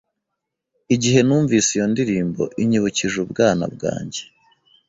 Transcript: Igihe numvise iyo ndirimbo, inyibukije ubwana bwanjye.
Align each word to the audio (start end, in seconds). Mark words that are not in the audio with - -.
Igihe 0.95 1.19
numvise 1.27 1.69
iyo 1.75 1.85
ndirimbo, 1.93 2.43
inyibukije 2.63 3.17
ubwana 3.25 3.65
bwanjye. 3.73 4.21